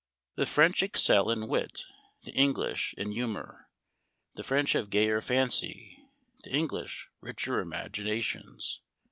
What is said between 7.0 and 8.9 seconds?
richer imaginations.